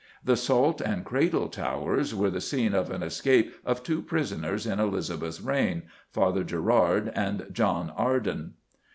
The 0.25 0.35
Salt 0.35 0.81
and 0.81 1.05
Cradle 1.05 1.47
Towers 1.47 2.15
were 2.15 2.31
the 2.31 2.41
scene 2.41 2.73
of 2.73 2.89
an 2.89 3.03
escape 3.03 3.53
of 3.63 3.83
two 3.83 4.01
prisoners 4.01 4.65
in 4.65 4.79
Elizabeth's 4.79 5.39
reign 5.41 5.83
Father 6.09 6.43
Gerard 6.43 7.11
and 7.13 7.45
John 7.51 7.91
Arden. 7.95 8.55